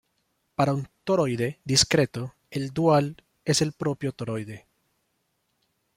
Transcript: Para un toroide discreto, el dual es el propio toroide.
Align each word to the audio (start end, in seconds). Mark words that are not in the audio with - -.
Para 0.55 0.73
un 0.73 0.87
toroide 1.03 1.59
discreto, 1.63 2.33
el 2.49 2.71
dual 2.71 3.23
es 3.45 3.61
el 3.61 3.73
propio 3.73 4.13
toroide. 4.13 4.65